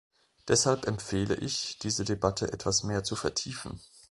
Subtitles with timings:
[0.47, 3.79] Deshalb empfehle ich, diese Debatte etwas mehr zu vertiefen.